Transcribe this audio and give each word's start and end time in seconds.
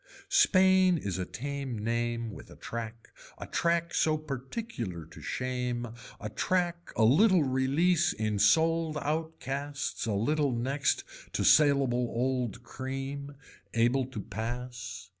Spain 0.29 0.97
is 0.97 1.19
a 1.19 1.25
tame 1.27 1.77
name 1.77 2.31
with 2.31 2.49
a 2.49 2.55
track 2.55 3.09
a 3.37 3.45
track 3.45 3.93
so 3.93 4.17
particular 4.17 5.05
to 5.05 5.21
shame, 5.21 5.89
a 6.19 6.27
track 6.27 6.91
a 6.95 7.03
little 7.03 7.43
release 7.43 8.11
in 8.11 8.39
sold 8.39 8.97
out 8.97 9.39
casts 9.39 10.07
a 10.07 10.13
little 10.13 10.51
next 10.53 11.03
to 11.33 11.43
saleable 11.43 12.09
old 12.15 12.63
cream. 12.63 13.35
Able 13.75 14.07
to 14.07 14.21
pass. 14.21 15.09